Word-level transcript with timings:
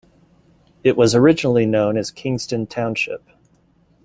It 0.83 0.97
was 0.97 1.13
originally 1.13 1.67
known 1.67 1.95
as 1.95 2.09
Kingston 2.09 2.65
Township. 2.65 3.21